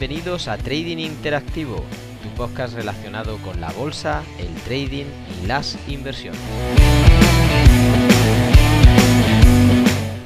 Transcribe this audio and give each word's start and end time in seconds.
bienvenidos 0.00 0.48
a 0.48 0.56
Trading 0.56 0.96
Interactivo, 0.96 1.84
tu 2.22 2.30
podcast 2.30 2.72
relacionado 2.72 3.36
con 3.42 3.60
la 3.60 3.70
bolsa, 3.70 4.22
el 4.38 4.48
trading 4.62 5.04
y 5.04 5.46
las 5.46 5.76
inversiones. 5.88 6.40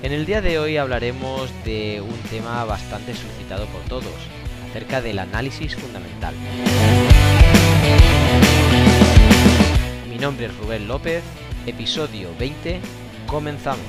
En 0.00 0.12
el 0.12 0.26
día 0.26 0.40
de 0.40 0.60
hoy 0.60 0.76
hablaremos 0.76 1.50
de 1.64 2.00
un 2.00 2.16
tema 2.30 2.64
bastante 2.64 3.14
suscitado 3.14 3.66
por 3.66 3.80
todos, 3.82 4.14
acerca 4.70 5.02
del 5.02 5.18
análisis 5.18 5.74
fundamental. 5.74 6.36
Mi 10.08 10.18
nombre 10.18 10.46
es 10.46 10.56
Rubén 10.56 10.86
López, 10.86 11.24
episodio 11.66 12.28
20, 12.38 12.78
comenzamos. 13.26 13.84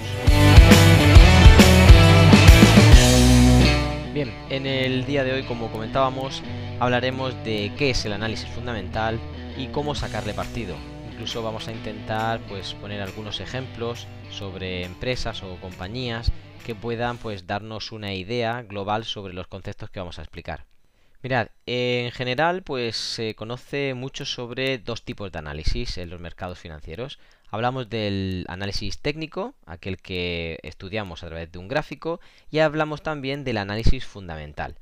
Bien, 4.15 4.33
en 4.49 4.65
el 4.65 5.05
día 5.05 5.25
de 5.25 5.33
hoy, 5.33 5.43
como 5.43 5.69
comentábamos, 5.69 6.41
hablaremos 6.79 7.33
de 7.43 7.73
qué 7.77 7.89
es 7.89 8.05
el 8.05 8.13
análisis 8.13 8.47
fundamental 8.47 9.19
y 9.57 9.67
cómo 9.67 9.93
sacarle 9.93 10.33
partido. 10.33 10.77
Incluso 11.11 11.43
vamos 11.43 11.67
a 11.67 11.73
intentar 11.73 12.39
pues 12.47 12.75
poner 12.75 13.01
algunos 13.01 13.41
ejemplos 13.41 14.07
sobre 14.31 14.85
empresas 14.85 15.43
o 15.43 15.57
compañías 15.57 16.31
que 16.65 16.75
puedan 16.75 17.17
pues 17.17 17.45
darnos 17.45 17.91
una 17.91 18.13
idea 18.13 18.61
global 18.61 19.03
sobre 19.03 19.33
los 19.33 19.47
conceptos 19.47 19.89
que 19.89 19.99
vamos 19.99 20.17
a 20.17 20.21
explicar. 20.21 20.63
Mirad, 21.21 21.49
en 21.65 22.09
general 22.11 22.63
pues 22.63 22.95
se 22.95 23.35
conoce 23.35 23.95
mucho 23.95 24.23
sobre 24.23 24.77
dos 24.77 25.03
tipos 25.03 25.29
de 25.29 25.39
análisis 25.39 25.97
en 25.97 26.09
los 26.09 26.21
mercados 26.21 26.57
financieros. 26.57 27.19
Hablamos 27.49 27.89
del 27.89 28.45
análisis 28.47 28.99
técnico, 28.99 29.53
aquel 29.65 29.97
que 29.97 30.59
estudiamos 30.63 31.23
a 31.23 31.27
través 31.27 31.51
de 31.51 31.59
un 31.59 31.67
gráfico, 31.67 32.19
y 32.51 32.59
hablamos 32.59 33.03
también 33.03 33.43
del 33.43 33.57
análisis 33.57 34.05
fundamental. 34.05 34.77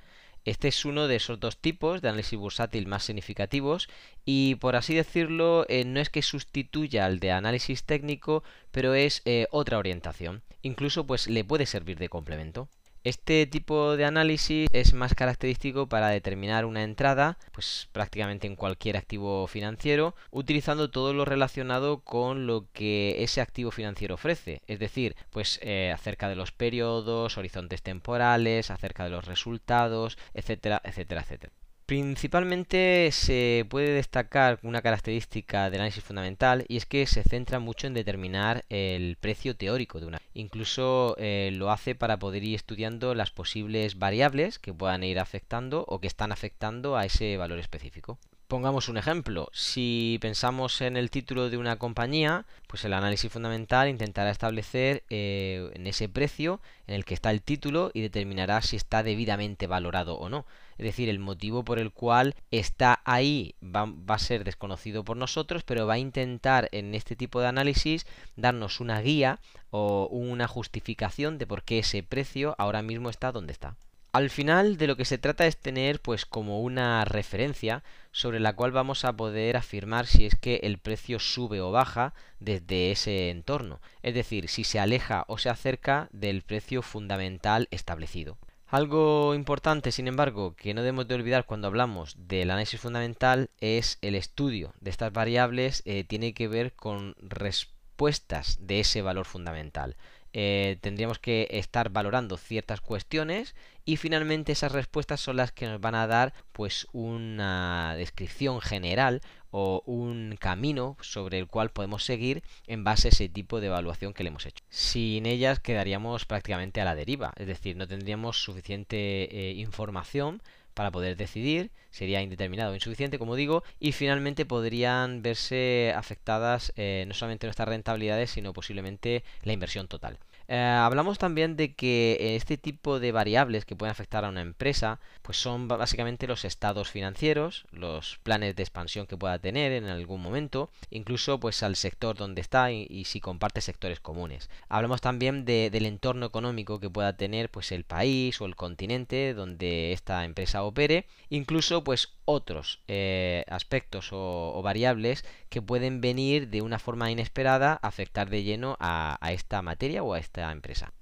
Este 0.46 0.68
es 0.68 0.84
uno 0.84 1.08
de 1.08 1.16
esos 1.16 1.40
dos 1.40 1.58
tipos 1.58 2.02
de 2.02 2.10
análisis 2.10 2.38
bursátil 2.38 2.86
más 2.86 3.04
significativos 3.04 3.88
y 4.26 4.56
por 4.56 4.76
así 4.76 4.94
decirlo 4.94 5.66
eh, 5.70 5.86
no 5.86 6.02
es 6.02 6.10
que 6.10 6.22
sustituya 6.22 7.06
al 7.06 7.20
de 7.20 7.32
análisis 7.32 7.86
técnico, 7.86 8.44
pero 8.72 8.94
es 8.94 9.22
eh, 9.24 9.48
otra 9.52 9.78
orientación. 9.78 10.42
Incluso 10.62 11.08
pues 11.08 11.28
le 11.28 11.46
puede 11.46 11.66
servir 11.66 11.98
de 11.98 12.10
complemento. 12.10 12.68
Este 13.04 13.46
tipo 13.48 13.98
de 13.98 14.06
análisis 14.06 14.70
es 14.72 14.94
más 14.94 15.14
característico 15.14 15.88
para 15.90 16.08
determinar 16.08 16.64
una 16.64 16.84
entrada, 16.84 17.38
pues 17.52 17.90
prácticamente 17.92 18.48
en 18.48 18.56
cualquier 18.56 18.96
activo 18.96 19.46
financiero, 19.48 20.16
utilizando 20.32 20.90
todo 20.90 21.14
lo 21.14 21.26
relacionado 21.26 22.00
con 22.00 22.48
lo 22.48 22.66
que 22.72 23.22
ese 23.22 23.42
activo 23.42 23.72
financiero 23.72 24.16
ofrece, 24.16 24.62
es 24.68 24.80
decir, 24.80 25.18
pues 25.32 25.60
eh, 25.64 25.92
acerca 25.94 26.30
de 26.30 26.38
los 26.38 26.54
periodos, 26.54 27.38
horizontes 27.38 27.82
temporales, 27.82 28.72
acerca 28.72 29.04
de 29.04 29.10
los 29.10 29.26
resultados, 29.26 30.18
etcétera, 30.34 30.82
etcétera, 30.86 31.22
etcétera. 31.24 31.52
Principalmente 31.86 33.10
se 33.12 33.66
puede 33.70 33.90
destacar 33.90 34.58
una 34.64 34.82
característica 34.82 35.70
del 35.70 35.82
análisis 35.82 36.04
fundamental 36.04 36.64
y 36.70 36.78
es 36.78 36.86
que 36.86 37.06
se 37.08 37.24
centra 37.24 37.60
mucho 37.60 37.88
en 37.88 37.94
determinar 37.94 38.64
el 38.70 39.18
precio 39.20 39.58
teórico 39.58 40.00
de 40.00 40.06
una. 40.06 40.22
Incluso 40.34 41.16
eh, 41.20 41.52
lo 41.54 41.72
hace 41.72 41.94
para 41.94 42.18
poder 42.20 42.44
ir 42.46 42.56
estudiando 42.56 43.16
las 43.16 43.32
posibles 43.32 44.00
variables 44.00 44.60
que 44.60 44.74
puedan 44.74 45.04
ir 45.04 45.20
afectando 45.20 45.84
o 45.88 46.00
que 46.00 46.08
están 46.08 46.32
afectando 46.32 46.96
a 46.96 47.06
ese 47.06 47.36
valor 47.36 47.60
específico. 47.60 48.18
Pongamos 48.54 48.88
un 48.88 48.98
ejemplo. 48.98 49.50
Si 49.52 50.20
pensamos 50.22 50.82
en 50.82 50.96
el 50.96 51.10
título 51.10 51.50
de 51.50 51.58
una 51.58 51.78
compañía, 51.78 52.46
pues 52.68 52.86
el 52.86 52.94
análisis 52.94 53.32
fundamental 53.32 53.90
intentará 53.90 54.30
establecer 54.30 55.02
eh, 55.10 55.72
en 55.74 55.88
ese 55.88 56.08
precio 56.08 56.62
en 56.86 56.94
el 56.94 57.04
que 57.04 57.16
está 57.16 57.32
el 57.32 57.42
título 57.42 57.90
y 57.96 58.02
determinará 58.02 58.62
si 58.62 58.76
está 58.76 59.02
debidamente 59.02 59.66
valorado 59.66 60.20
o 60.20 60.30
no. 60.30 60.46
Es 60.78 60.86
decir, 60.86 61.10
el 61.10 61.18
motivo 61.18 61.64
por 61.66 61.80
el 61.80 61.92
cual 61.92 62.36
está 62.52 63.02
ahí 63.06 63.56
va, 63.64 63.86
va, 63.88 64.14
a 64.14 64.20
ser 64.20 64.44
desconocido 64.44 65.04
por 65.04 65.18
nosotros, 65.18 65.64
pero 65.64 65.88
va 65.88 65.96
a 65.96 65.98
intentar 65.98 66.70
en 66.74 66.94
este 66.94 67.16
tipo 67.16 67.42
de 67.42 67.48
análisis 67.48 68.06
darnos 68.36 68.80
una 68.80 69.02
guía 69.02 69.40
o 69.72 70.08
una 70.12 70.48
justificación 70.48 71.40
de 71.40 71.48
por 71.48 71.64
qué 71.64 71.80
ese 71.80 72.04
precio 72.04 72.54
ahora 72.60 72.84
mismo 72.84 73.10
está 73.10 73.32
donde 73.32 73.52
está. 73.52 73.76
Al 74.14 74.30
final 74.30 74.78
de 74.78 74.86
lo 74.86 74.96
que 74.96 75.06
se 75.06 75.18
trata 75.18 75.48
es 75.48 75.58
tener 75.58 76.00
pues 76.00 76.28
como 76.28 76.62
una 76.62 77.04
referencia 77.04 77.84
sobre 78.12 78.40
la 78.40 78.56
cual 78.56 78.72
vamos 78.72 79.06
a 79.06 79.14
poder 79.14 79.58
afirmar 79.58 80.06
si 80.06 80.28
es 80.28 80.36
que 80.36 80.58
el 80.62 80.78
precio 80.78 81.18
sube 81.18 81.62
o 81.62 81.72
baja 81.72 82.14
desde 82.40 82.92
ese 82.92 83.32
entorno, 83.32 83.82
es 84.04 84.14
decir, 84.14 84.50
si 84.50 84.66
se 84.66 84.80
aleja 84.80 85.26
o 85.28 85.40
se 85.40 85.50
acerca 85.50 86.10
del 86.12 86.44
precio 86.44 86.84
fundamental 86.84 87.68
establecido. 87.72 88.38
Algo 88.68 89.34
importante, 89.34 89.92
sin 89.92 90.08
embargo, 90.08 90.56
que 90.56 90.76
no 90.76 90.82
debemos 90.82 91.08
de 91.08 91.16
olvidar 91.16 91.48
cuando 91.48 91.66
hablamos 91.66 92.16
del 92.16 92.52
análisis 92.52 92.80
fundamental 92.80 93.50
es 93.62 93.98
el 94.04 94.14
estudio 94.14 94.76
de 94.80 94.92
estas 94.92 95.12
variables 95.12 95.82
eh, 95.86 96.04
tiene 96.04 96.36
que 96.36 96.48
ver 96.48 96.74
con 96.74 97.16
respuestas 97.18 98.60
de 98.62 98.82
ese 98.82 99.02
valor 99.02 99.26
fundamental. 99.26 99.96
Eh, 100.34 100.78
tendríamos 100.82 101.20
que 101.20 101.48
estar 101.52 101.90
valorando 101.90 102.38
ciertas 102.38 102.82
cuestiones 102.82 103.56
y 103.86 103.98
finalmente 103.98 104.52
esas 104.52 104.72
respuestas 104.72 105.22
son 105.22 105.38
las 105.38 105.52
que 105.52 105.68
nos 105.68 105.80
van 105.80 105.94
a 105.94 106.08
dar 106.08 106.34
pues 106.52 106.88
una 106.92 107.94
descripción 107.96 108.60
general 108.60 109.22
o 109.52 109.84
un 109.86 110.36
camino 110.40 110.98
sobre 111.02 111.38
el 111.38 111.46
cual 111.46 111.70
podemos 111.70 112.04
seguir 112.04 112.42
en 112.66 112.84
base 112.84 113.10
a 113.10 113.12
ese 113.12 113.30
tipo 113.30 113.62
de 113.62 113.68
evaluación 113.68 114.14
que 114.14 114.24
le 114.24 114.30
hemos 114.30 114.48
hecho. 114.48 114.64
Sin 114.70 115.28
ellas 115.28 115.60
quedaríamos 115.60 116.26
prácticamente 116.26 116.82
a 116.82 116.86
la 116.86 116.96
deriva, 116.96 117.34
es 117.36 117.46
decir, 117.46 117.76
no 117.76 117.88
tendríamos 117.88 118.42
suficiente 118.42 118.98
eh, 119.30 119.52
información 119.52 120.42
para 120.74 120.92
poder 120.92 121.16
decidir, 121.18 121.72
sería 121.92 122.22
indeterminado 122.22 122.72
o 122.72 122.76
insuficiente, 122.76 123.20
como 123.20 123.36
digo, 123.36 123.64
y 123.80 123.92
finalmente 123.92 124.46
podrían 124.46 125.22
verse 125.22 125.94
afectadas 125.96 126.74
eh, 126.76 127.06
no 127.08 127.14
solamente 127.14 127.48
nuestras 127.48 127.68
rentabilidades, 127.68 128.32
sino 128.32 128.54
posiblemente 128.54 129.24
la 129.44 129.54
inversión 129.54 129.88
total. 129.88 130.18
Eh, 130.48 130.58
hablamos 130.58 131.18
también 131.18 131.56
de 131.56 131.74
que 131.74 132.36
este 132.36 132.58
tipo 132.58 133.00
de 133.00 133.12
variables 133.12 133.66
que 133.66 133.76
pueden 133.76 133.92
afectar 133.92 134.26
a 134.26 134.30
una 134.30 134.42
empresa, 134.42 135.00
pues 135.22 135.38
son 135.38 135.68
básicamente 135.68 136.28
los 136.28 136.46
estados 136.46 136.90
financieros, 136.90 137.66
los 137.72 138.20
planes 138.24 138.56
de 138.56 138.64
expansión 138.64 139.08
que 139.08 139.18
pueda 139.18 139.40
tener 139.40 139.72
en 139.72 139.86
algún 139.86 140.22
momento, 140.22 140.70
incluso 140.90 141.40
pues 141.40 141.64
al 141.64 141.76
sector 141.76 142.18
donde 142.18 142.42
está 142.42 142.72
y, 142.72 143.06
si 143.06 143.20
comparte 143.20 143.62
sectores 143.62 144.00
comunes. 144.00 144.50
Hablamos 144.70 145.02
también 145.02 145.46
del 145.46 145.86
entorno 145.86 146.26
económico 146.26 146.80
que 146.80 146.90
pueda 146.90 147.16
tener 147.18 147.50
pues 147.50 147.72
el 147.72 147.84
país 147.84 148.40
o 148.42 148.46
el 148.46 148.56
continente 148.56 149.34
donde 149.34 149.94
esta 149.94 150.26
empresa 150.26 150.64
opere, 150.64 151.08
incluso 151.30 151.84
pues 151.84 152.14
otros 152.26 152.82
eh, 152.88 153.44
aspectos 153.50 154.10
o, 154.12 154.62
variables 154.64 155.26
que 155.50 155.62
pueden 155.62 156.02
venir 156.02 156.50
de 156.50 156.62
una 156.62 156.80
forma 156.80 157.12
inesperada 157.12 157.80
a 157.82 157.88
afectar 157.88 158.30
de 158.30 158.44
lleno 158.44 158.78
a, 158.80 159.18
esta 159.32 159.62
materia 159.62 160.04
o 160.04 160.14
a 160.14 160.20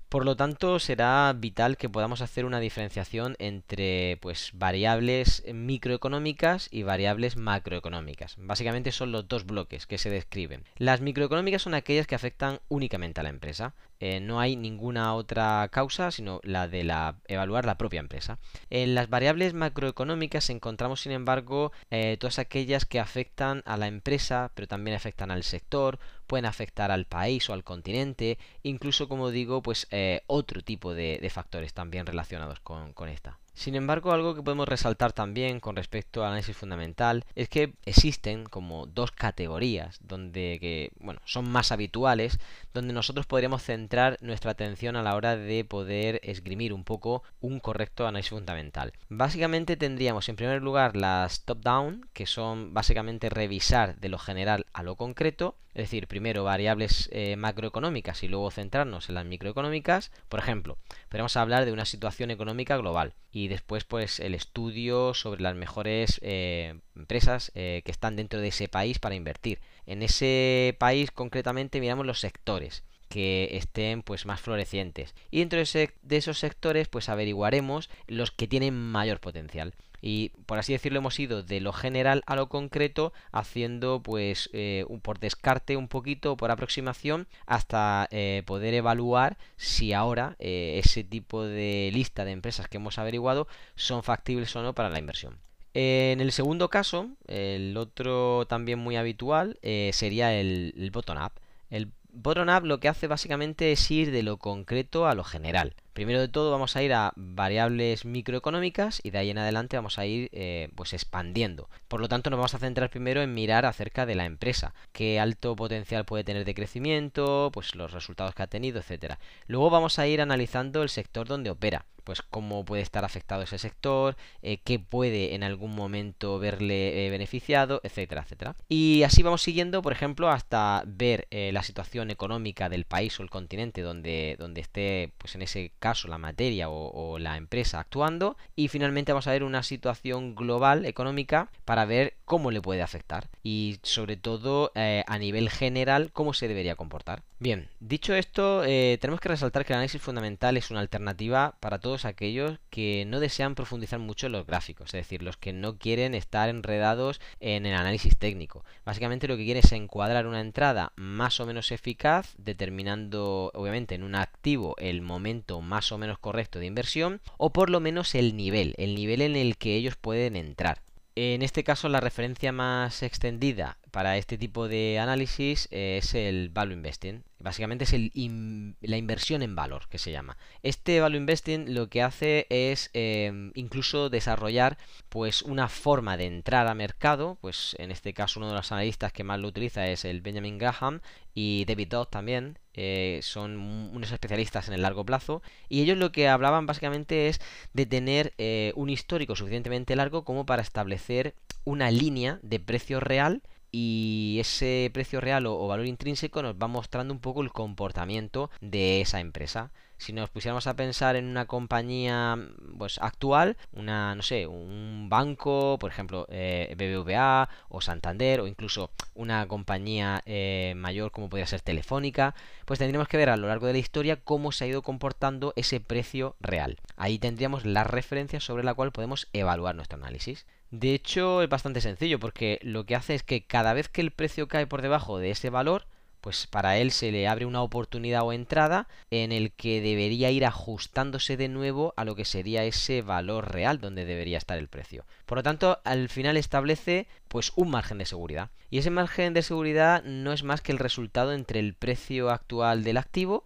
Por 0.10 0.26
lo 0.26 0.36
tanto, 0.36 0.78
será 0.80 1.34
vital 1.34 1.78
que 1.78 1.88
podamos 1.88 2.20
hacer 2.20 2.44
una 2.44 2.60
diferenciación 2.60 3.38
entre 3.40 4.18
pues, 4.22 4.52
variables 4.54 5.42
microeconómicas 5.54 6.68
y 6.70 6.84
variables 6.84 7.38
macroeconómicas. 7.38 8.36
Básicamente 8.38 8.92
son 8.92 9.14
los 9.14 9.30
dos 9.30 9.46
bloques 9.46 9.88
que 9.88 9.98
se 9.98 10.10
describen. 10.10 10.66
Las 10.76 11.00
microeconómicas 11.00 11.62
son 11.62 11.76
aquellas 11.76 12.08
que 12.08 12.16
afectan 12.16 12.60
únicamente 12.68 13.22
a 13.22 13.24
la 13.24 13.30
empresa. 13.30 13.74
Eh, 14.02 14.20
no 14.20 14.40
hay 14.40 14.56
ninguna 14.56 15.14
otra 15.14 15.70
causa 15.72 16.10
sino 16.10 16.42
la 16.44 16.68
de 16.68 16.84
la, 16.84 17.18
evaluar 17.28 17.66
la 17.66 17.78
propia 17.78 18.00
empresa. 18.00 18.40
En 18.72 18.96
las 18.96 19.10
variables 19.10 19.54
macroeconómicas 19.54 20.50
encontramos 20.50 21.02
sin 21.02 21.12
embargo 21.12 21.72
eh, 21.92 22.18
todas 22.20 22.40
aquellas 22.40 22.86
que 22.86 23.00
afectan 23.00 23.62
a 23.66 23.78
la 23.78 23.88
empresa 23.88 24.52
pero 24.56 24.68
también 24.68 24.96
afectan 24.96 25.30
al 25.30 25.44
sector, 25.44 26.00
pueden 26.26 26.46
afectar 26.46 26.90
al 26.90 27.06
país 27.06 27.48
o 27.50 27.54
al 27.54 27.64
continente, 27.64 28.40
incluso 28.64 29.08
como 29.08 29.30
digo 29.30 29.62
pues 29.62 29.88
eh, 29.92 30.22
otro 30.26 30.64
tipo 30.64 30.96
de, 30.96 31.30
factores 31.32 31.74
también 31.74 32.06
relacionados 32.08 32.60
con 32.60 33.08
esta. 33.08 33.38
Sin 33.54 33.76
embargo, 33.76 34.12
algo 34.12 34.34
que 34.34 34.42
podemos 34.42 34.68
resaltar 34.68 35.14
también 35.14 35.60
con 35.60 35.76
respecto 35.76 36.22
al 36.22 36.30
análisis 36.30 36.56
fundamental 36.56 37.26
es 37.36 37.50
que 37.50 37.74
existen 37.86 38.46
como 38.46 38.86
dos 38.86 39.12
categorías 39.12 40.00
donde 40.02 40.58
que, 40.60 40.92
bueno, 41.00 41.20
son 41.26 41.50
más 41.50 41.72
habituales, 41.72 42.40
donde 42.74 42.94
nosotros 42.94 43.26
podríamos 43.26 43.62
centrar 43.62 44.18
nuestra 44.22 44.52
atención 44.52 44.96
a 44.96 45.04
la 45.04 45.16
hora 45.16 45.36
de 45.36 45.66
poder 45.66 46.20
esgrimir 46.24 46.74
un 46.74 46.84
poco 46.84 47.24
un 47.40 47.60
correcto 47.60 48.08
análisis 48.08 48.32
fundamental. 48.32 48.94
Básicamente 49.10 49.78
tendríamos 49.78 50.30
en 50.30 50.38
primer 50.38 50.62
lugar 50.62 50.96
las 50.96 51.42
top-down, 51.42 52.08
que 52.14 52.26
son 52.26 52.74
básicamente 52.74 53.30
revisar 53.30 53.98
de 53.98 54.10
lo 54.10 54.18
general 54.18 54.66
a 54.74 54.84
lo 54.84 54.96
concreto, 54.96 55.56
es 55.74 55.84
decir, 55.84 56.08
primero 56.08 56.44
variables 56.44 57.10
eh, 57.12 57.36
macroeconómicas 57.38 58.24
y 58.24 58.28
luego 58.28 58.52
centrarnos 58.52 59.10
en 59.10 59.16
las 59.16 59.26
microeconómicas. 59.26 60.12
Por 60.28 60.40
ejemplo, 60.40 60.78
podemos 61.10 61.38
hablar 61.38 61.66
de 61.66 61.72
una 61.72 61.86
situación 61.86 62.32
económica 62.32 62.78
global 62.78 63.14
y 63.32 63.48
después 63.48 63.86
pues 63.86 64.20
el 64.20 64.36
estudio 64.36 65.14
sobre 65.14 65.42
las 65.42 65.56
mejores 65.56 66.20
eh, 66.24 66.80
empresas 66.96 67.52
eh, 67.56 67.82
que 67.86 67.92
están 67.92 68.16
dentro 68.16 68.42
de 68.42 68.50
ese 68.50 68.68
país 68.68 69.00
para 69.00 69.16
invertir. 69.16 69.60
En 69.86 70.04
ese 70.04 70.76
país 70.80 71.12
concretamente 71.12 71.80
miramos 71.80 72.06
los 72.06 72.20
sectores 72.20 72.84
que 73.08 73.50
estén 73.58 74.04
pues 74.04 74.26
más 74.26 74.40
florecientes. 74.40 75.16
Y 75.32 75.40
dentro 75.40 75.60
de, 75.60 75.94
de 76.02 76.18
esos 76.18 76.40
sectores 76.40 76.88
pues 76.88 77.10
averiguaremos 77.10 77.90
los 78.08 78.32
que 78.32 78.48
tienen 78.48 78.74
mayor 78.74 79.20
potencial 79.20 79.74
y 80.02 80.30
por 80.46 80.58
así 80.58 80.74
decirlo 80.74 81.00
hemos 81.00 81.20
ido 81.20 81.44
de 81.44 81.62
lo 81.62 81.74
general 81.74 82.24
a 82.26 82.36
lo 82.36 82.50
concreto 82.50 83.14
haciendo 83.32 84.02
pues 84.02 84.50
eh, 84.54 84.86
por 85.02 85.20
descarte 85.20 85.78
un 85.78 85.88
poquito 85.88 86.36
por 86.38 86.52
aproximación 86.52 87.28
hasta 87.46 88.08
eh, 88.12 88.44
poder 88.46 88.74
evaluar 88.74 89.38
si 89.58 89.94
ahora 89.94 90.36
eh, 90.40 90.82
ese 90.84 91.04
tipo 91.04 91.44
de 91.44 91.92
lista 91.94 92.26
de 92.26 92.32
empresas 92.32 92.68
que 92.68 92.78
hemos 92.78 92.98
averiguado 92.98 93.48
son 93.76 94.04
factibles 94.04 94.56
o 94.56 94.64
no 94.64 94.74
para 94.74 94.90
la 94.90 95.00
inversión. 95.00 95.38
En 95.74 96.20
el 96.20 96.34
segundo 96.34 96.70
caso, 96.70 97.10
el 97.28 97.78
otro 97.78 98.46
también 98.48 98.78
muy 98.78 98.98
habitual 98.98 99.58
sería 99.62 100.34
el, 100.38 100.74
el 100.76 100.92
bottom-up. 100.92 101.32
El 101.70 101.94
bottom-up 102.12 102.66
lo 102.66 102.82
que 102.82 102.90
hace 102.90 103.08
básicamente 103.08 103.72
es 103.72 103.90
ir 103.90 104.12
de 104.12 104.22
lo 104.22 104.36
concreto 104.36 105.08
a 105.08 105.16
lo 105.16 105.24
general. 105.24 105.76
Primero 105.94 106.22
de 106.22 106.30
todo 106.30 106.52
vamos 106.52 106.78
a 106.78 106.84
ir 106.84 106.94
a 106.94 107.12
variables 107.18 108.06
microeconómicas 108.06 109.02
y 109.04 109.10
de 109.10 109.18
ahí 109.18 109.30
en 109.30 109.40
adelante 109.40 109.76
vamos 109.76 110.00
a 110.00 110.06
ir 110.06 110.30
eh, 110.32 110.70
pues 110.76 110.94
expandiendo. 110.94 111.70
Por 111.90 112.00
lo 112.00 112.08
tanto 112.08 112.30
nos 112.30 112.38
vamos 112.38 112.54
a 112.54 112.60
centrar 112.60 112.90
primero 112.90 113.22
en 113.22 113.34
mirar 113.34 113.66
acerca 113.66 114.06
de 114.06 114.16
la 114.16 114.26
empresa, 114.26 114.74
qué 114.94 115.20
alto 115.20 115.54
potencial 115.58 116.06
puede 116.06 116.24
tener 116.24 116.46
de 116.46 116.56
crecimiento, 116.56 117.50
pues 117.54 117.76
los 117.76 117.92
resultados 117.92 118.34
que 118.36 118.44
ha 118.44 118.48
tenido, 118.48 118.80
etcétera. 118.80 119.20
Luego 119.48 119.70
vamos 119.70 120.00
a 120.00 120.08
ir 120.08 120.22
analizando 120.22 120.82
el 120.82 120.90
sector 120.90 121.28
donde 121.28 121.50
opera 121.50 121.86
pues 122.04 122.24
cómo 122.24 122.66
puede 122.66 122.82
estar 122.82 123.06
afectado 123.06 123.44
ese 123.44 123.60
sector, 123.60 124.18
eh, 124.42 124.58
qué 124.64 124.80
puede 124.80 125.36
en 125.36 125.44
algún 125.44 125.76
momento 125.76 126.40
verle 126.40 127.06
eh, 127.06 127.10
beneficiado, 127.12 127.80
etcétera, 127.84 128.24
etcétera. 128.24 128.56
Y 128.70 129.04
así 129.04 129.22
vamos 129.22 129.44
siguiendo, 129.44 129.84
por 129.84 129.94
ejemplo, 129.94 130.30
hasta 130.32 130.84
ver 130.88 131.28
la 131.30 131.62
situación 131.62 132.10
económica 132.10 132.70
del 132.70 132.86
país 132.86 133.20
o 133.20 133.24
el 133.24 133.30
continente 133.30 133.82
donde, 133.82 134.36
donde 134.40 134.62
esté, 134.62 135.12
pues 135.20 135.36
en 135.36 135.44
ese 135.44 135.72
caso, 135.82 136.08
la 136.08 136.18
materia 136.18 136.70
o, 136.70 137.20
la 137.20 137.36
empresa 137.36 137.82
actuando. 137.82 138.38
Y 138.56 138.70
finalmente 138.70 139.12
vamos 139.12 139.28
a 139.28 139.32
ver 139.32 139.44
una 139.44 139.64
situación 139.64 140.36
global 140.36 140.86
económica 140.86 141.50
para 141.66 141.84
ver 141.84 142.14
cómo 142.32 142.50
le 142.50 142.62
puede 142.62 142.82
afectar. 142.82 143.28
Y 143.44 143.80
sobre 143.84 144.16
todo 144.16 144.72
a 144.74 145.18
nivel 145.18 145.50
general, 145.50 146.14
cómo 146.14 146.34
se 146.34 146.48
debería 146.48 146.78
comportar. 146.78 147.24
Bien, 147.40 147.68
dicho 147.82 148.14
esto, 148.14 148.62
tenemos 148.62 149.20
que 149.20 149.28
resaltar 149.28 149.66
que 149.66 149.74
el 149.74 149.80
análisis 149.80 150.02
fundamental 150.02 150.56
es 150.56 150.72
una 150.72 150.80
alternativa 150.80 151.58
para 151.60 151.80
todos 151.80 152.06
aquellos 152.06 152.58
que 152.70 153.04
no 153.06 153.20
desean 153.20 153.54
profundizar 153.54 154.00
mucho 154.00 154.28
en 154.28 154.32
los 154.32 154.48
gráficos, 154.48 154.94
es 154.94 155.02
decir, 155.02 155.24
los 155.24 155.36
que 155.36 155.52
no 155.52 155.78
quieren 155.78 156.16
estar 156.16 156.48
enredados 156.48 157.20
en 157.42 157.66
el 157.66 157.74
análisis 157.74 158.16
técnico. 158.18 158.64
Básicamente 158.86 159.28
lo 159.28 159.36
que 159.36 159.44
quieren 159.44 159.66
es 159.66 159.74
encuadrar 159.74 160.26
una 160.26 160.40
entrada 160.40 160.94
más 160.96 161.42
o 161.42 161.46
menos 161.46 161.74
eficaz, 161.74 162.34
determinando 162.38 163.52
obviamente 163.54 163.96
en 163.96 164.04
un 164.04 164.16
activo 164.16 164.78
el 164.78 165.02
momento 165.02 165.60
más 165.60 165.92
o 165.92 165.98
menos 165.98 166.18
correcto 166.18 166.60
de 166.60 166.68
inversión, 166.68 167.20
o 167.38 167.52
por 167.52 167.70
lo 167.70 167.82
menos 167.82 168.16
el 168.16 168.38
nivel, 168.38 168.74
el 168.78 168.96
nivel 168.96 169.22
en 169.22 169.36
el 169.36 169.58
que 169.58 169.76
ellos 169.76 169.98
pueden 169.98 170.38
entrar. 170.38 170.82
En 171.16 171.42
este 171.42 171.64
caso 171.64 171.90
la 171.90 172.00
referencia 172.00 172.52
más 172.52 173.04
extendida 173.04 173.78
para 173.92 174.18
este 174.18 174.38
tipo 174.38 174.68
de 174.68 175.00
análisis 175.00 175.68
es 175.72 176.16
el 176.16 176.50
value 176.50 176.74
investing. 176.74 177.24
Básicamente 177.40 177.84
es 177.84 177.92
la 177.94 178.98
inversión 178.98 179.42
en 179.42 179.56
valor 179.56 179.88
que 179.90 179.98
se 179.98 180.12
llama. 180.12 180.38
Este 180.64 181.00
value 181.02 181.18
investing 181.18 181.74
lo 181.74 181.90
que 181.90 182.04
hace 182.04 182.46
es 182.50 182.90
em, 182.94 183.52
incluso 183.56 184.10
desarrollar 184.10 184.78
pues 185.10 185.42
una 185.42 185.68
forma 185.68 186.18
de 186.18 186.26
entrar 186.28 186.68
a 186.68 186.76
mercado. 186.76 187.38
Pues 187.42 187.76
en 187.80 187.92
este 187.92 188.14
caso 188.14 188.40
uno 188.40 188.50
de 188.50 188.56
los 188.56 188.72
analistas 188.72 189.12
que 189.12 189.24
más 189.24 189.40
lo 189.40 189.48
utiliza 189.48 189.88
es 189.88 190.06
el 190.06 190.22
Benjamin 190.22 190.58
Graham 190.58 191.02
y 191.34 191.66
David 191.66 191.88
Dodd 191.90 192.08
también. 192.08 192.60
Eh, 192.74 193.20
son 193.22 193.58
unos 193.58 194.12
especialistas 194.12 194.70
en 194.70 194.74
el 194.74 194.84
largo 194.84 195.06
plazo 195.06 195.42
y 195.68 195.82
ellos 195.82 195.98
lo 195.98 196.14
que 196.14 196.30
hablaban 196.30 196.66
básicamente 196.66 197.28
es 197.28 197.42
de 197.74 197.86
tener 197.86 198.34
eh, 198.38 198.72
un 198.78 198.90
histórico 198.90 199.36
suficientemente 199.36 199.94
largo 199.98 200.24
como 200.24 200.46
para 200.46 200.62
establecer 200.62 201.36
una 201.66 201.92
línea 201.92 202.40
de 202.44 202.62
precio 202.62 203.02
real 203.02 203.42
y 203.72 204.38
ese 204.40 204.90
precio 204.94 205.22
real 205.22 205.46
o, 205.46 205.68
valor 205.68 205.86
intrínseco 205.86 206.42
nos 206.42 206.56
va 206.56 206.68
mostrando 206.68 207.14
un 207.14 207.20
poco 207.20 207.42
el 207.42 207.52
comportamiento 207.52 208.50
de 208.60 209.02
esa 209.02 209.20
empresa. 209.20 209.72
Si 209.98 210.14
nos 210.14 210.32
pusiéramos 210.32 210.66
a 210.66 210.76
pensar 210.76 211.16
en 211.16 211.26
una 211.26 211.46
compañía 211.46 212.36
pues 212.78 212.98
actual, 213.02 213.56
una 213.72 214.16
no 214.16 214.24
sé, 214.24 214.48
un 214.48 215.08
banco, 215.10 215.78
por 215.80 215.92
ejemplo, 215.92 216.26
eh, 216.30 216.74
BBVA 216.76 217.48
o 217.70 217.82
Santander 217.82 218.42
o 218.42 218.48
incluso 218.48 218.90
una 219.14 219.48
compañía 219.48 220.24
eh, 220.26 220.74
mayor 220.76 221.12
como 221.12 221.30
podría 221.30 221.46
ser 221.46 221.62
Telefónica, 221.62 222.34
pues 222.66 222.80
tendríamos 222.80 223.08
que 223.08 223.18
ver 223.18 223.30
a 223.30 223.38
lo 223.38 223.48
largo 223.48 223.68
de 223.68 223.74
la 223.74 223.80
historia 223.80 224.16
cómo 224.16 224.52
se 224.52 224.66
ha 224.66 224.68
ido 224.68 224.82
comportando 224.82 225.54
ese 225.56 225.80
precio 225.80 226.36
real. 226.40 226.80
Ahí 226.98 227.20
tendríamos 227.20 227.64
la 227.64 227.84
referencia 227.84 228.40
sobre 228.40 228.64
la 228.64 228.74
cual 228.74 228.92
podemos 228.92 229.30
evaluar 229.34 229.76
nuestro 229.76 230.00
análisis. 230.00 230.48
De 230.72 230.94
hecho, 230.94 231.42
es 231.42 231.50
bastante 231.50 231.82
sencillo 231.82 232.20
porque 232.20 232.60
lo 232.62 232.86
que 232.86 232.96
hace 232.96 233.14
es 233.14 233.24
que 233.24 233.46
cada 233.46 233.74
vez 233.74 233.90
que 233.90 234.02
el 234.02 234.12
precio 234.12 234.48
cae 234.48 234.68
por 234.68 234.82
debajo 234.82 235.20
de 235.20 235.32
ese 235.32 235.50
valor, 235.50 235.86
pues 236.22 236.48
para 236.48 236.78
él 236.78 236.92
se 236.92 237.12
le 237.12 237.28
abre 237.28 237.46
una 237.46 237.62
oportunidad 237.62 238.24
o 238.24 238.32
entrada 238.32 238.88
en 239.10 239.32
el 239.32 239.52
que 239.52 239.82
debería 239.82 240.32
ir 240.32 240.46
ajustándose 240.46 241.36
de 241.36 241.50
nuevo 241.50 241.94
a 241.98 242.06
lo 242.06 242.16
que 242.16 242.26
sería 242.26 242.64
ese 242.64 243.02
valor 243.02 243.52
real 243.52 243.80
donde 243.82 244.06
debería 244.06 244.38
estar 244.38 244.58
el 244.58 244.68
precio. 244.68 245.06
Por 245.26 245.40
lo 245.40 245.44
tanto, 245.44 245.82
al 245.84 246.10
final 246.10 246.38
establece 246.38 247.08
pues 247.28 247.52
un 247.56 247.70
margen 247.72 247.98
de 247.98 248.06
seguridad. 248.06 248.52
Y 248.70 248.78
ese 248.78 248.92
margen 248.92 249.34
de 249.34 249.42
seguridad 249.42 250.04
no 250.04 250.32
es 250.32 250.44
más 250.44 250.62
que 250.62 250.72
el 250.72 250.80
resultado 250.80 251.34
entre 251.34 251.60
el 251.60 251.74
precio 251.74 252.30
actual 252.30 252.84
del 252.84 252.98
activo 252.98 253.46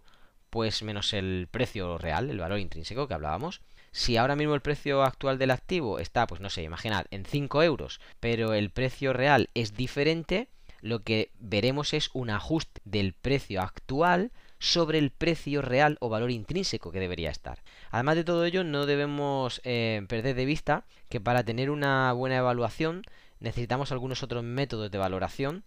pues 0.56 0.82
menos 0.82 1.12
el 1.12 1.48
precio 1.50 1.98
real, 1.98 2.30
el 2.30 2.38
valor 2.38 2.58
intrínseco 2.58 3.06
que 3.06 3.12
hablábamos. 3.12 3.60
Si 3.96 4.18
ahora 4.18 4.36
mismo 4.36 4.54
el 4.54 4.60
precio 4.60 5.02
actual 5.02 5.38
del 5.38 5.50
activo 5.50 5.98
está, 5.98 6.26
pues 6.26 6.42
no 6.42 6.50
sé, 6.50 6.62
imaginad, 6.62 7.06
en 7.10 7.24
5 7.24 7.62
euros, 7.62 7.98
pero 8.20 8.52
el 8.52 8.68
precio 8.68 9.14
real 9.14 9.48
es 9.54 9.72
diferente, 9.72 10.48
lo 10.82 10.98
que 11.02 11.30
veremos 11.38 11.94
es 11.94 12.10
un 12.12 12.28
ajuste 12.28 12.82
del 12.84 13.14
precio 13.14 13.62
actual 13.62 14.32
sobre 14.58 14.98
el 14.98 15.10
precio 15.12 15.62
real 15.62 15.96
o 16.00 16.10
valor 16.10 16.30
intrínseco 16.30 16.92
que 16.92 17.00
debería 17.00 17.30
estar. 17.30 17.62
Además 17.90 18.16
de 18.16 18.24
todo 18.24 18.44
ello, 18.44 18.64
no 18.64 18.84
debemos 18.84 19.62
eh, 19.64 20.04
perder 20.10 20.36
de 20.36 20.44
vista 20.44 20.84
que 21.08 21.22
para 21.22 21.42
tener 21.42 21.70
una 21.70 22.12
buena 22.12 22.36
evaluación 22.36 23.02
necesitamos 23.40 23.92
algunos 23.92 24.22
otros 24.22 24.44
métodos 24.44 24.90
de 24.90 24.98
valoración 24.98 25.64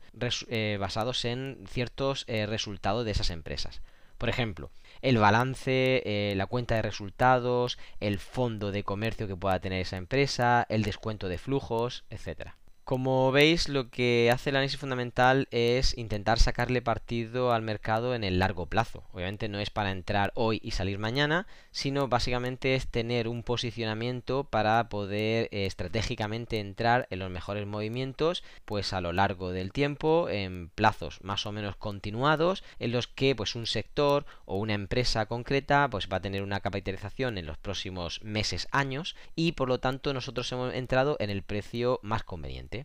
eh, 0.50 0.77
basados 0.80 1.25
en 1.25 1.63
ciertos 1.68 2.25
eh, 2.27 2.46
resultados 2.46 3.06
de 3.06 3.12
esas 3.12 3.32
empresas. 3.32 3.82
Por 4.20 4.30
ejemplo, 4.30 4.70
el 5.02 5.18
balance, 5.18 6.04
eh, 6.06 6.34
la 6.36 6.46
cuenta 6.46 6.76
de 6.76 6.84
resultados, 6.84 7.80
el 8.02 8.20
fondo 8.20 8.72
de 8.72 8.84
comercio 8.84 9.28
que 9.28 9.36
pueda 9.38 9.60
tener 9.62 9.82
esa 9.82 9.98
empresa, 9.98 10.68
el 10.70 10.84
descuento 10.84 11.30
de 11.30 11.40
flujos, 11.40 12.04
etcétera. 12.12 12.59
Como 12.89 13.31
veis, 13.31 13.69
lo 13.69 13.91
que 13.91 14.31
hace 14.34 14.50
el 14.50 14.55
análisis 14.55 14.79
fundamental 14.79 15.48
es 15.51 15.96
intentar 15.96 16.39
sacarle 16.39 16.81
partido 16.81 17.53
al 17.53 17.62
mercado 17.62 18.15
en 18.15 18.24
el 18.24 18.39
largo 18.39 18.65
plazo. 18.65 19.03
Obviamente 19.13 19.48
no 19.48 19.60
es 19.60 19.69
para 19.69 19.91
entrar 19.91 20.31
hoy 20.34 20.60
y 20.63 20.72
salir 20.72 20.98
mañana, 20.98 21.46
sino 21.69 22.08
básicamente 22.08 22.74
es 22.74 22.88
tener 22.88 23.27
un 23.27 23.43
posicionamiento 23.43 24.43
para 24.43 24.89
poder 24.89 25.50
eh, 25.51 25.67
estratégicamente 25.67 26.60
entrar 26.60 27.05
en 27.12 27.19
los 27.19 27.29
mejores 27.29 27.67
movimientos, 27.67 28.43
pues 28.65 28.91
a 28.91 29.01
lo 29.01 29.13
largo 29.13 29.51
del 29.51 29.72
tiempo, 29.72 30.27
en 30.27 30.69
plazos 30.69 31.19
más 31.24 31.46
o 31.46 31.51
menos 31.51 31.75
continuados, 31.75 32.63
en 32.79 32.91
los 32.91 33.05
que 33.05 33.36
pues 33.36 33.53
un 33.53 33.67
sector 33.67 34.25
o 34.46 34.58
una 34.58 34.74
empresa 34.74 35.27
concreta 35.27 35.88
pues 35.91 36.10
va 36.12 36.17
a 36.17 36.22
tener 36.22 36.41
una 36.41 36.62
capitalización 36.62 37.38
en 37.38 37.46
los 37.46 37.60
próximos 37.60 38.19
meses, 38.24 38.67
años, 38.72 39.15
y 39.36 39.51
por 39.51 39.67
lo 39.67 39.79
tanto 39.79 40.12
nosotros 40.12 40.51
hemos 40.53 40.74
entrado 40.74 41.17
en 41.19 41.29
el 41.29 41.43
precio 41.43 42.00
más 42.01 42.24
conveniente. 42.24 42.79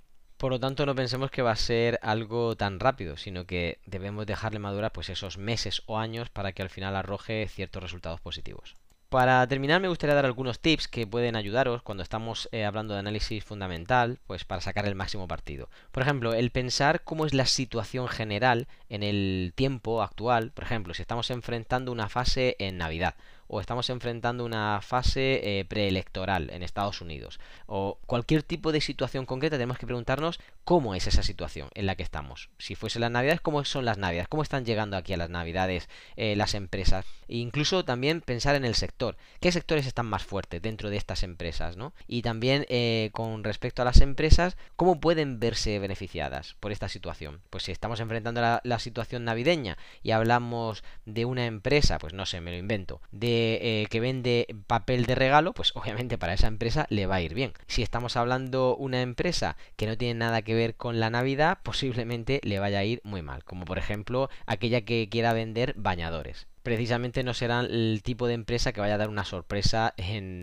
Por 0.44 0.52
lo 0.52 0.60
tanto, 0.60 0.84
no 0.84 0.94
pensemos 0.94 1.30
que 1.30 1.40
va 1.40 1.52
a 1.52 1.56
ser 1.56 1.98
algo 2.02 2.54
tan 2.54 2.78
rápido, 2.78 3.16
sino 3.16 3.46
que 3.46 3.78
debemos 3.86 4.26
dejarle 4.26 4.58
madurar 4.58 4.92
pues 4.92 5.08
esos 5.08 5.38
meses 5.38 5.82
o 5.86 5.96
años 5.98 6.28
para 6.28 6.52
que 6.52 6.60
al 6.60 6.68
final 6.68 6.96
arroje 6.96 7.48
ciertos 7.48 7.82
resultados 7.82 8.20
positivos. 8.20 8.76
Para 9.08 9.46
terminar 9.46 9.80
me 9.80 9.88
gustaría 9.88 10.14
dar 10.14 10.26
algunos 10.26 10.60
tips 10.60 10.86
que 10.86 11.06
pueden 11.06 11.34
ayudaros 11.34 11.80
cuando 11.80 12.02
estamos 12.02 12.50
eh, 12.52 12.66
hablando 12.66 12.92
de 12.92 13.00
análisis 13.00 13.42
fundamental, 13.42 14.18
pues 14.26 14.44
para 14.44 14.60
sacar 14.60 14.86
el 14.86 14.94
máximo 14.94 15.26
partido. 15.26 15.70
Por 15.92 16.02
ejemplo, 16.02 16.34
el 16.34 16.50
pensar 16.50 17.04
cómo 17.04 17.24
es 17.24 17.32
la 17.32 17.46
situación 17.46 18.06
general 18.06 18.68
en 18.90 19.02
el 19.02 19.54
tiempo 19.54 20.02
actual, 20.02 20.50
por 20.50 20.64
ejemplo, 20.64 20.92
si 20.92 21.00
estamos 21.00 21.30
enfrentando 21.30 21.90
una 21.90 22.10
fase 22.10 22.56
en 22.58 22.76
Navidad 22.76 23.14
o 23.48 23.60
estamos 23.60 23.90
enfrentando 23.90 24.44
una 24.44 24.80
fase 24.82 25.60
eh, 25.60 25.64
preelectoral 25.64 26.50
en 26.50 26.62
Estados 26.62 27.00
Unidos 27.00 27.40
o 27.66 27.98
cualquier 28.06 28.42
tipo 28.42 28.72
de 28.72 28.80
situación 28.80 29.26
concreta, 29.26 29.56
tenemos 29.56 29.78
que 29.78 29.86
preguntarnos 29.86 30.40
cómo 30.64 30.94
es 30.94 31.06
esa 31.06 31.22
situación 31.22 31.68
en 31.74 31.86
la 31.86 31.94
que 31.94 32.02
estamos. 32.02 32.50
Si 32.58 32.74
fuese 32.74 32.98
las 32.98 33.10
navidades, 33.10 33.40
cómo 33.40 33.64
son 33.64 33.84
las 33.84 33.98
navidades, 33.98 34.28
cómo 34.28 34.42
están 34.42 34.64
llegando 34.64 34.96
aquí 34.96 35.12
a 35.12 35.16
las 35.16 35.30
navidades 35.30 35.88
eh, 36.16 36.36
las 36.36 36.54
empresas. 36.54 37.04
E 37.28 37.36
incluso 37.36 37.84
también 37.84 38.20
pensar 38.20 38.54
en 38.54 38.64
el 38.64 38.74
sector. 38.74 39.16
¿Qué 39.40 39.52
sectores 39.52 39.86
están 39.86 40.06
más 40.06 40.24
fuertes 40.24 40.62
dentro 40.62 40.90
de 40.90 40.96
estas 40.96 41.22
empresas? 41.22 41.76
¿no? 41.76 41.92
Y 42.06 42.22
también 42.22 42.66
eh, 42.68 43.10
con 43.12 43.44
respecto 43.44 43.82
a 43.82 43.84
las 43.84 44.00
empresas, 44.00 44.56
¿cómo 44.76 45.00
pueden 45.00 45.40
verse 45.40 45.78
beneficiadas 45.78 46.54
por 46.60 46.72
esta 46.72 46.88
situación? 46.88 47.40
Pues 47.50 47.64
si 47.64 47.72
estamos 47.72 48.00
enfrentando 48.00 48.40
la, 48.40 48.78
situación 48.78 49.24
navideña 49.24 49.78
y 50.02 50.10
hablamos 50.10 50.82
de 51.06 51.24
una 51.24 51.46
empresa, 51.46 51.98
pues 51.98 52.12
no 52.12 52.26
sé, 52.26 52.40
me 52.40 52.50
lo 52.50 52.58
invento, 52.58 53.00
de 53.12 53.33
eh, 53.60 53.86
que 53.90 54.00
vende 54.00 54.46
papel 54.66 55.06
de 55.06 55.14
regalo, 55.14 55.52
pues 55.52 55.72
obviamente 55.74 56.18
para 56.18 56.34
esa 56.34 56.46
empresa 56.48 56.86
le 56.90 57.06
va 57.06 57.16
a 57.16 57.20
ir 57.22 57.34
bien. 57.34 57.52
Si 57.66 57.82
estamos 57.82 58.16
hablando 58.16 58.76
una 58.76 59.02
empresa 59.02 59.56
que 59.76 59.86
no 59.86 59.96
tiene 59.96 60.14
nada 60.14 60.42
que 60.42 60.54
ver 60.54 60.76
con 60.76 61.00
la 61.00 61.10
Navidad, 61.10 61.58
posiblemente 61.64 62.40
le 62.44 62.58
vaya 62.58 62.78
a 62.80 62.84
ir 62.84 63.00
muy 63.04 63.22
mal. 63.22 63.44
Como 63.44 63.64
por 63.64 63.78
ejemplo 63.78 64.28
aquella 64.46 64.82
que 64.82 65.08
quiera 65.10 65.32
vender 65.32 65.74
bañadores 65.76 66.46
precisamente 66.64 67.22
no 67.22 67.34
serán 67.34 67.66
el 67.66 68.00
tipo 68.02 68.26
de 68.26 68.32
empresa 68.34 68.72
que 68.72 68.80
vaya 68.80 68.94
a 68.94 68.98
dar 68.98 69.10
una 69.10 69.26
sorpresa 69.26 69.94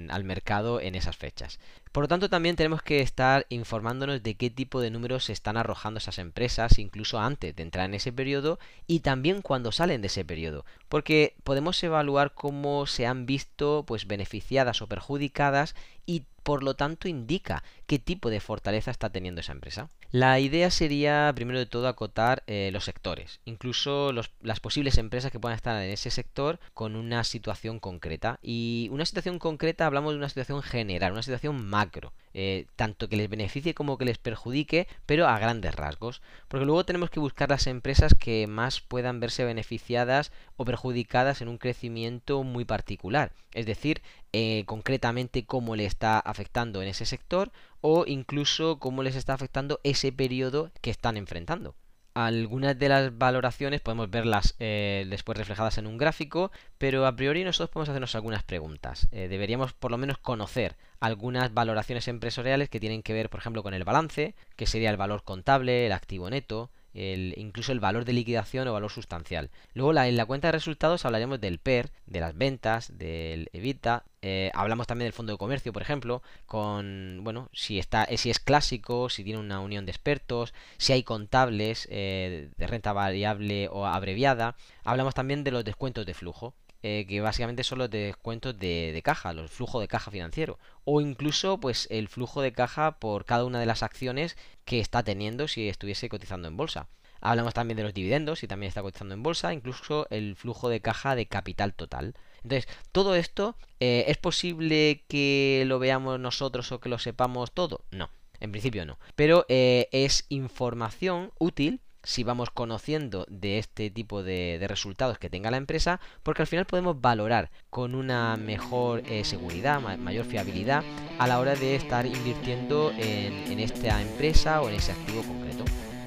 al 0.09 0.23
mercado 0.23 0.79
en 0.79 0.93
esas 0.93 1.17
fechas. 1.17 1.59
Por 1.91 2.03
lo 2.03 2.07
tanto, 2.07 2.29
también 2.29 2.55
tenemos 2.55 2.83
que 2.83 3.01
estar 3.01 3.47
informándonos 3.49 4.21
de 4.21 4.35
qué 4.35 4.51
tipo 4.51 4.79
de 4.79 4.91
números 4.91 5.25
se 5.25 5.33
están 5.33 5.57
arrojando 5.57 5.97
esas 5.97 6.19
empresas, 6.19 6.77
incluso 6.77 7.19
antes 7.19 7.55
de 7.55 7.63
entrar 7.63 7.85
en 7.85 7.95
ese 7.95 8.13
periodo 8.13 8.59
y 8.87 8.99
también 8.99 9.41
cuando 9.41 9.71
salen 9.71 10.01
de 10.01 10.07
ese 10.07 10.23
periodo, 10.23 10.63
porque 10.87 11.35
podemos 11.43 11.83
evaluar 11.83 12.33
cómo 12.33 12.85
se 12.85 13.07
han 13.07 13.25
visto 13.25 13.83
pues 13.87 14.05
beneficiadas 14.05 14.81
o 14.83 14.87
perjudicadas 14.87 15.75
y 16.05 16.23
por 16.43 16.63
lo 16.63 16.75
tanto 16.75 17.07
indica 17.07 17.63
qué 17.91 17.99
tipo 17.99 18.29
de 18.29 18.39
fortaleza 18.39 18.89
está 18.89 19.09
teniendo 19.09 19.41
esa 19.41 19.51
empresa. 19.51 19.89
La 20.11 20.39
idea 20.39 20.71
sería, 20.71 21.29
primero 21.35 21.59
de 21.59 21.65
todo, 21.65 21.89
acotar 21.89 22.41
eh, 22.47 22.69
los 22.71 22.85
sectores, 22.85 23.41
incluso 23.43 24.13
las 24.13 24.59
posibles 24.61 24.97
empresas 24.97 25.29
que 25.29 25.41
puedan 25.41 25.57
estar 25.57 25.75
en 25.75 25.91
ese 25.91 26.09
sector 26.09 26.57
con 26.73 26.95
una 26.95 27.25
situación 27.25 27.81
concreta. 27.81 28.39
Y 28.41 28.87
una 28.93 29.05
situación 29.05 29.39
concreta 29.39 29.87
hablamos 29.87 30.13
de 30.13 30.19
una 30.19 30.29
situación 30.29 30.61
general, 30.61 31.11
una 31.11 31.21
situación 31.21 31.65
macro. 31.65 32.13
Eh, 32.33 32.67
tanto 32.77 33.09
que 33.09 33.17
les 33.17 33.29
beneficie 33.29 33.73
como 33.73 33.97
que 33.97 34.05
les 34.05 34.17
perjudique, 34.17 34.87
pero 35.05 35.27
a 35.27 35.37
grandes 35.37 35.75
rasgos. 35.75 36.21
Porque 36.47 36.65
luego 36.65 36.85
tenemos 36.85 37.09
que 37.09 37.19
buscar 37.19 37.49
las 37.49 37.67
empresas 37.67 38.13
que 38.13 38.47
más 38.47 38.79
puedan 38.79 39.19
verse 39.19 39.43
beneficiadas 39.43 40.31
o 40.55 40.63
perjudicadas 40.63 41.41
en 41.41 41.49
un 41.49 41.57
crecimiento 41.57 42.43
muy 42.43 42.63
particular. 42.63 43.33
Es 43.53 43.65
decir, 43.65 44.01
eh, 44.31 44.63
concretamente 44.65 45.45
cómo 45.45 45.75
le 45.75 45.83
está 45.83 46.17
afectando 46.19 46.81
en 46.81 46.87
ese 46.87 47.05
sector 47.05 47.51
o 47.81 48.05
incluso 48.07 48.79
cómo 48.79 49.03
les 49.03 49.15
está 49.15 49.33
afectando 49.33 49.79
ese 49.83 50.11
periodo 50.11 50.71
que 50.81 50.91
están 50.91 51.17
enfrentando. 51.17 51.75
Algunas 52.13 52.77
de 52.77 52.89
las 52.89 53.17
valoraciones 53.17 53.79
podemos 53.79 54.09
verlas 54.09 54.55
eh, 54.59 55.05
después 55.09 55.37
reflejadas 55.37 55.77
en 55.77 55.87
un 55.87 55.97
gráfico, 55.97 56.51
pero 56.77 57.05
a 57.05 57.15
priori 57.15 57.45
nosotros 57.45 57.69
podemos 57.69 57.87
hacernos 57.87 58.15
algunas 58.15 58.43
preguntas. 58.43 59.07
Eh, 59.11 59.29
deberíamos 59.29 59.71
por 59.71 59.91
lo 59.91 59.97
menos 59.97 60.17
conocer 60.17 60.75
algunas 60.99 61.53
valoraciones 61.53 62.09
empresariales 62.09 62.69
que 62.69 62.81
tienen 62.81 63.01
que 63.01 63.13
ver, 63.13 63.29
por 63.29 63.39
ejemplo, 63.39 63.63
con 63.63 63.73
el 63.73 63.85
balance, 63.85 64.35
que 64.57 64.65
sería 64.65 64.89
el 64.89 64.97
valor 64.97 65.23
contable, 65.23 65.85
el 65.85 65.93
activo 65.93 66.29
neto, 66.29 66.69
incluso 66.93 67.71
el 67.71 67.79
valor 67.79 68.05
de 68.05 68.13
liquidación 68.13 68.67
o 68.67 68.73
valor 68.73 68.91
sustancial. 68.91 69.49
Luego 69.73 69.93
en 69.97 70.17
la 70.17 70.25
cuenta 70.25 70.49
de 70.49 70.53
resultados 70.53 71.05
hablaremos 71.05 71.39
del 71.39 71.59
PER, 71.59 71.91
de 72.05 72.19
las 72.19 72.37
ventas, 72.37 72.97
del 72.97 73.49
EBITDA. 73.53 74.03
Eh, 74.23 74.51
hablamos 74.53 74.85
también 74.85 75.07
del 75.07 75.13
fondo 75.13 75.31
de 75.31 75.37
comercio, 75.37 75.73
por 75.73 75.81
ejemplo, 75.81 76.21
con, 76.45 77.21
bueno, 77.23 77.49
si, 77.53 77.79
está, 77.79 78.07
si 78.17 78.29
es 78.29 78.39
clásico, 78.39 79.09
si 79.09 79.23
tiene 79.23 79.39
una 79.39 79.59
unión 79.59 79.85
de 79.85 79.91
expertos, 79.91 80.53
si 80.77 80.93
hay 80.93 81.01
contables 81.03 81.87
eh, 81.89 82.49
de 82.55 82.67
renta 82.67 82.93
variable 82.93 83.67
o 83.71 83.85
abreviada. 83.85 84.55
Hablamos 84.83 85.15
también 85.15 85.43
de 85.43 85.51
los 85.51 85.65
descuentos 85.65 86.05
de 86.05 86.13
flujo, 86.13 86.53
eh, 86.83 87.05
que 87.07 87.21
básicamente 87.21 87.63
son 87.63 87.79
los 87.79 87.89
descuentos 87.89 88.57
de, 88.57 88.91
de, 88.93 89.01
caja, 89.01 89.33
los 89.33 89.51
flujos 89.51 89.81
de 89.81 89.87
caja 89.87 90.11
financiero, 90.11 90.57
o 90.83 91.01
incluso 91.01 91.59
pues 91.59 91.87
el 91.91 92.07
flujo 92.07 92.41
de 92.41 92.53
caja 92.53 92.99
por 92.99 93.25
cada 93.25 93.45
una 93.45 93.59
de 93.59 93.65
las 93.65 93.83
acciones 93.83 94.37
que 94.65 94.79
está 94.79 95.03
teniendo 95.03 95.47
si 95.47 95.69
estuviese 95.69 96.09
cotizando 96.09 96.47
en 96.47 96.57
bolsa. 96.57 96.87
Hablamos 97.21 97.53
también 97.53 97.77
de 97.77 97.83
los 97.83 97.93
dividendos, 97.93 98.39
si 98.39 98.47
también 98.47 98.69
está 98.69 98.81
cotizando 98.81 99.13
en 99.13 99.21
bolsa, 99.21 99.53
incluso 99.53 100.07
el 100.09 100.35
flujo 100.35 100.69
de 100.69 100.81
caja 100.81 101.15
de 101.15 101.27
capital 101.27 101.73
total. 101.75 102.15
Entonces, 102.43 102.67
todo 102.91 103.15
esto, 103.15 103.55
eh, 103.79 104.05
¿es 104.07 104.17
posible 104.17 105.03
que 105.07 105.63
lo 105.67 105.77
veamos 105.77 106.19
nosotros 106.19 106.71
o 106.71 106.79
que 106.79 106.89
lo 106.89 106.97
sepamos 106.97 107.51
todo? 107.51 107.85
No, 107.91 108.09
en 108.39 108.51
principio 108.51 108.87
no. 108.87 108.97
Pero 109.15 109.45
eh, 109.49 109.87
es 109.91 110.25
información 110.29 111.31
útil 111.37 111.81
si 112.03 112.23
vamos 112.23 112.49
conociendo 112.49 113.25
de 113.29 113.59
este 113.59 113.89
tipo 113.89 114.23
de, 114.23 114.63
resultados 114.67 115.17
que 115.17 115.29
tenga 115.29 115.51
la 115.51 115.57
empresa, 115.57 115.99
porque 116.23 116.41
al 116.41 116.47
final 116.47 116.65
podemos 116.65 116.99
valorar 116.99 117.51
con 117.69 117.95
una 117.95 118.37
mejor 118.37 119.03
eh, 119.05 119.23
seguridad, 119.23 119.81
mayor 119.97 120.25
fiabilidad 120.25 120.83
a 121.19 121.27
la 121.27 121.39
hora 121.39 121.55
de 121.55 121.75
estar 121.75 122.05
invirtiendo 122.05 122.91
en, 122.97 123.59
esta 123.59 124.01
empresa 124.01 124.61
o 124.61 124.69
en 124.69 124.75
ese 124.75 124.91
activo 124.91 125.21
concreto. 125.23 125.63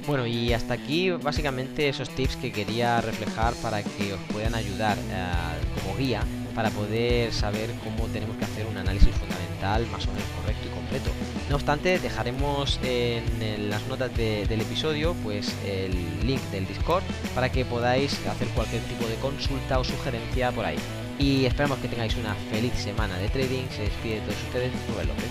Bueno, 0.07 0.27
y 0.27 0.53
hasta 0.53 0.75
aquí 0.75 1.11
básicamente 1.11 1.89
esos 1.89 2.11
tips 2.11 2.37
que 2.37 2.53
quería 2.53 3.01
reflejar 3.01 3.55
para 3.55 3.83
que 3.83 4.13
os 4.13 4.21
puedan 4.33 4.55
ayudar 4.55 4.99
eh, 4.99 5.83
como 5.83 5.97
guía 5.97 6.23
para 6.55 6.71
poder 6.71 7.33
saber 7.33 7.71
cómo 7.83 8.07
tenemos 8.09 8.37
que 8.37 8.45
hacer 8.45 8.67
un 8.67 8.77
análisis 8.77 9.15
fundamental 9.15 9.87
más 9.91 10.07
o 10.07 10.13
menos 10.13 10.29
correcto 10.41 10.69
y 10.69 10.75
completo. 10.75 11.11
No 11.49 11.57
obstante, 11.57 11.99
dejaremos 11.99 12.81
en, 12.83 13.69
las 13.69 13.87
notas 13.87 14.15
del 14.17 14.61
episodio 14.61 15.15
pues 15.23 15.55
el 15.67 16.27
link 16.27 16.41
del 16.51 16.67
Discord 16.67 17.03
para 17.35 17.53
que 17.53 17.65
podáis 17.65 18.15
hacer 18.27 18.49
cualquier 18.49 18.83
tipo 18.83 19.07
de 19.07 19.15
consulta 19.17 19.79
o 19.79 19.85
sugerencia 19.85 20.53
por 20.53 20.65
ahí. 20.65 20.79
Y 21.19 21.45
esperamos 21.45 21.79
que 21.79 21.89
tengáis 21.89 22.17
una 22.17 22.35
feliz 22.51 22.73
semana 22.75 23.17
de 23.19 23.29
trading. 23.29 23.65
Se 23.71 23.83
despide 23.83 24.15
de 24.17 24.21
todos 24.23 24.43
ustedes, 24.43 24.73
Rubén 24.89 25.09
López. 25.09 25.29